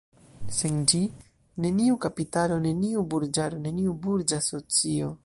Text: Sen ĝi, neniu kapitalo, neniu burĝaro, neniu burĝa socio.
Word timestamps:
Sen 0.59 0.79
ĝi, 0.91 1.01
neniu 1.65 1.99
kapitalo, 2.07 2.59
neniu 2.65 3.07
burĝaro, 3.13 3.63
neniu 3.67 3.97
burĝa 4.07 4.45
socio. 4.51 5.17